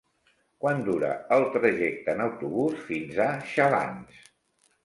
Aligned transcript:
Quant 0.63 0.79
dura 0.87 1.11
el 1.37 1.45
trajecte 1.57 2.15
en 2.17 2.25
autobús 2.25 2.81
fins 2.89 3.23
a 3.27 3.29
Xalans? 3.55 4.29